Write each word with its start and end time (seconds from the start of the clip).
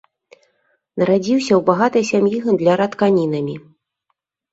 Нарадзіўся 1.01 1.53
ў 1.55 1.59
багатай 1.69 2.03
сям'і 2.11 2.39
гандляра 2.45 2.87
тканінамі. 2.95 3.55